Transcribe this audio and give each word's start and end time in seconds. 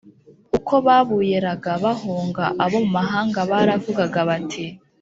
Uko 0.57 0.73
babuyeraga 0.85 1.71
bahunga, 1.83 2.43
abo 2.63 2.77
mu 2.85 2.89
mahanga 2.97 3.39
baravugaga 3.51 4.19
bati 4.29 4.65